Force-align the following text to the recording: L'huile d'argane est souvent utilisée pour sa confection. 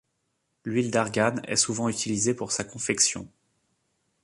L'huile 0.65 0.89
d'argane 0.89 1.41
est 1.43 1.55
souvent 1.55 1.87
utilisée 1.87 2.33
pour 2.33 2.51
sa 2.51 2.63
confection. 2.63 3.29